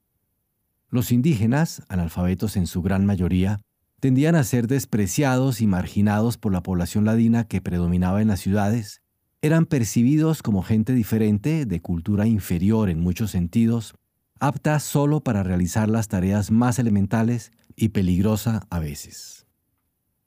Los 0.89 1.11
indígenas, 1.11 1.83
analfabetos 1.87 2.57
en 2.57 2.65
su 2.65 2.81
gran 2.81 3.05
mayoría, 3.05 3.61
tendían 3.99 4.35
a 4.35 4.43
ser 4.43 4.67
despreciados 4.67 5.61
y 5.61 5.67
marginados 5.67 6.37
por 6.37 6.51
la 6.51 6.63
población 6.63 7.05
ladina 7.05 7.43
que 7.43 7.61
predominaba 7.61 8.21
en 8.21 8.29
las 8.29 8.39
ciudades, 8.39 9.01
eran 9.41 9.65
percibidos 9.65 10.41
como 10.41 10.63
gente 10.63 10.93
diferente, 10.93 11.65
de 11.65 11.81
cultura 11.81 12.27
inferior 12.27 12.89
en 12.89 12.99
muchos 12.99 13.31
sentidos, 13.31 13.93
apta 14.39 14.79
solo 14.79 15.21
para 15.21 15.43
realizar 15.43 15.89
las 15.89 16.07
tareas 16.07 16.51
más 16.51 16.79
elementales 16.79 17.51
y 17.75 17.89
peligrosa 17.89 18.65
a 18.69 18.79
veces. 18.79 19.45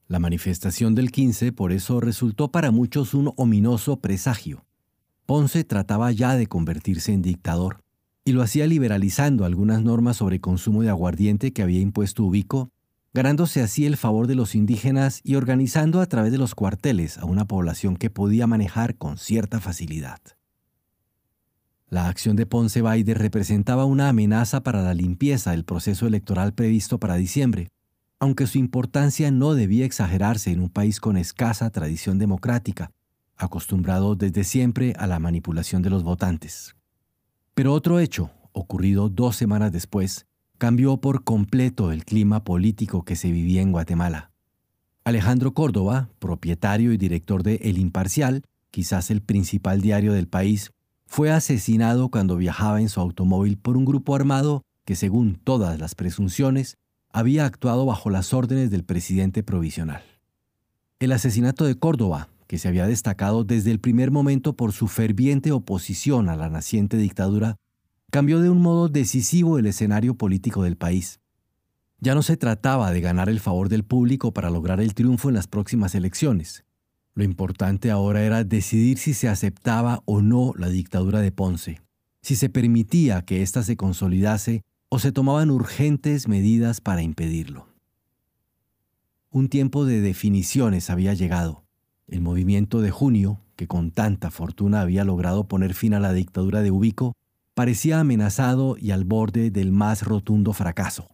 La 0.07 0.19
manifestación 0.19 0.95
del 0.95 1.11
15 1.11 1.53
por 1.53 1.73
eso 1.73 2.01
resultó 2.01 2.51
para 2.51 2.71
muchos 2.71 3.15
un 3.15 3.33
ominoso 3.37 4.01
presagio. 4.01 4.65
Ponce 5.27 5.65
trataba 5.65 6.13
ya 6.13 6.37
de 6.37 6.47
convertirse 6.47 7.13
en 7.13 7.23
dictador, 7.23 7.82
y 8.25 8.33
lo 8.33 8.43
hacía 8.43 8.67
liberalizando 8.67 9.45
algunas 9.45 9.83
normas 9.83 10.19
sobre 10.19 10.41
consumo 10.41 10.83
de 10.83 10.89
aguardiente 10.89 11.53
que 11.53 11.63
había 11.63 11.81
impuesto 11.81 12.25
Ubico, 12.25 12.71
ganándose 13.15 13.61
así 13.61 13.85
el 13.85 13.97
favor 13.97 14.27
de 14.27 14.35
los 14.35 14.55
indígenas 14.55 15.21
y 15.25 15.35
organizando 15.35 16.01
a 16.01 16.07
través 16.07 16.33
de 16.33 16.39
los 16.39 16.55
cuarteles 16.55 17.19
a 17.19 17.25
una 17.25 17.47
población 17.47 17.97
que 17.97 18.11
podía 18.11 18.47
manejar 18.47 18.97
con 18.97 19.19
cierta 19.19 19.61
facilidad. 19.61 20.21
La 21.89 22.09
acción 22.09 22.37
de 22.37 22.47
Ponce 22.47 22.81
Baide 22.81 23.13
representaba 23.13 23.85
una 23.85 24.09
amenaza 24.09 24.63
para 24.63 24.83
la 24.83 24.95
limpieza 24.95 25.51
del 25.51 25.65
proceso 25.65 26.07
electoral 26.07 26.55
previsto 26.55 26.99
para 26.99 27.17
diciembre, 27.17 27.69
aunque 28.19 28.47
su 28.47 28.57
importancia 28.57 29.31
no 29.31 29.53
debía 29.53 29.85
exagerarse 29.85 30.53
en 30.53 30.61
un 30.61 30.71
país 30.71 31.01
con 31.01 31.19
escasa 31.19 31.69
tradición 31.71 32.19
democrática, 32.19 32.93
acostumbrado 33.37 34.15
desde 34.15 34.45
siempre 34.45 34.95
a 34.97 35.07
la 35.07 35.19
manipulación 35.19 35.83
de 35.83 35.91
los 35.91 36.03
votantes. 36.03 36.77
Pero 37.55 37.75
otro 37.75 37.99
hecho, 37.99 38.31
ocurrido 38.53 39.09
dos 39.11 39.37
semanas 39.37 39.73
después, 39.73 40.27
cambió 40.57 40.97
por 40.99 41.25
completo 41.25 41.93
el 41.93 42.05
clima 42.05 42.45
político 42.45 43.05
que 43.05 43.17
se 43.17 43.31
vivía 43.31 43.61
en 43.61 43.73
Guatemala. 43.73 44.31
Alejandro 45.05 45.53
Córdoba, 45.53 46.09
propietario 46.19 46.93
y 46.93 46.97
director 46.97 47.43
de 47.43 47.57
El 47.57 47.77
Imparcial, 47.77 48.43
quizás 48.71 49.11
el 49.11 49.21
principal 49.21 49.81
diario 49.81 50.13
del 50.13 50.29
país, 50.29 50.71
fue 51.07 51.31
asesinado 51.31 52.09
cuando 52.09 52.37
viajaba 52.37 52.81
en 52.81 52.89
su 52.89 53.01
automóvil 53.01 53.59
por 53.59 53.77
un 53.77 53.85
grupo 53.85 54.15
armado 54.15 54.63
que, 54.87 54.97
según 54.97 55.35
todas 55.35 55.79
las 55.79 55.95
presunciones, 55.95 56.79
había 57.11 57.45
actuado 57.45 57.85
bajo 57.85 58.09
las 58.09 58.33
órdenes 58.33 58.71
del 58.71 58.85
presidente 58.85 59.43
provisional. 59.43 60.03
El 61.01 61.13
asesinato 61.13 61.67
de 61.67 61.75
Córdoba, 61.75 62.29
que 62.53 62.59
se 62.59 62.69
había 62.69 62.87
destacado 62.87 63.45
desde 63.45 63.71
el 63.71 63.81
primer 63.81 64.11
momento 64.11 64.57
por 64.57 64.73
su 64.73 64.87
ferviente 64.87 65.53
oposición 65.53 66.29
a 66.29 66.37
la 66.37 66.51
naciente 66.51 66.99
dictadura, 66.99 67.57
cambió 68.11 68.43
de 68.43 68.51
un 68.51 68.61
modo 68.61 68.91
decisivo 68.91 69.59
el 69.59 69.65
escenario 69.65 70.19
político 70.19 70.63
del 70.63 70.77
país. 70.77 71.19
Ya 71.99 72.15
no 72.15 72.21
se 72.21 72.37
trataba 72.37 72.93
de 72.93 73.01
ganar 73.01 73.31
el 73.31 73.41
favor 73.41 73.71
del 73.71 73.85
público 73.85 74.35
para 74.35 74.51
lograr 74.51 74.83
el 74.83 74.93
triunfo 74.93 75.31
en 75.31 75.35
las 75.35 75.47
próximas 75.47 75.95
elecciones. 75.95 76.67
Lo 77.15 77.25
importante 77.25 77.91
ahora 77.91 78.23
era 78.23 78.45
decidir 78.45 78.99
si 78.99 79.15
se 79.15 79.31
aceptaba 79.31 80.03
o 80.05 80.21
no 80.21 80.53
la 80.59 80.69
dictadura 80.69 81.21
de 81.21 81.33
Ponce, 81.33 81.81
si 82.21 82.37
se 82.37 82.51
permitía 82.51 83.23
que 83.23 83.41
ésta 83.41 83.63
se 83.63 83.79
consolidase 83.79 84.61
o 84.91 84.99
se 84.99 85.11
tomaban 85.11 85.51
urgentes 85.51 86.29
medidas 86.29 86.83
para 86.83 87.01
impedirlo. 87.01 87.67
Un 89.31 89.49
tiempo 89.49 89.87
de 89.87 90.03
definiciones 90.03 90.91
había 90.91 91.15
llegado. 91.15 91.62
El 92.13 92.21
movimiento 92.21 92.83
de 92.83 92.91
junio, 92.91 93.41
que 93.57 93.67
con 93.67 93.91
tanta 93.91 94.31
fortuna 94.31 94.83
había 94.83 95.03
logrado 95.03 95.49
poner 95.49 95.73
fin 95.73 95.95
a 95.95 95.99
la 95.99 96.13
dictadura 96.13 96.61
de 96.61 96.71
Ubico, 96.71 97.17
parecía 97.55 98.01
amenazado 98.01 98.77
y 98.79 98.91
al 98.91 99.07
borde 99.07 99.51
del 99.51 99.73
más 99.73 100.03
rotundo 100.03 100.53
fracaso. 100.53 101.09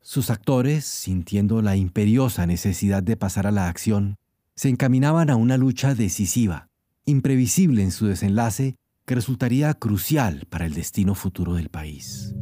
Sus 0.00 0.30
actores, 0.30 0.84
sintiendo 0.84 1.60
la 1.60 1.74
imperiosa 1.74 2.46
necesidad 2.46 3.02
de 3.02 3.16
pasar 3.16 3.48
a 3.48 3.50
la 3.50 3.68
acción, 3.68 4.14
se 4.54 4.68
encaminaban 4.68 5.28
a 5.28 5.34
una 5.34 5.56
lucha 5.56 5.96
decisiva, 5.96 6.68
imprevisible 7.04 7.82
en 7.82 7.90
su 7.90 8.06
desenlace, 8.06 8.76
que 9.06 9.16
resultaría 9.16 9.74
crucial 9.74 10.46
para 10.48 10.66
el 10.66 10.74
destino 10.74 11.16
futuro 11.16 11.54
del 11.54 11.68
país. 11.68 12.32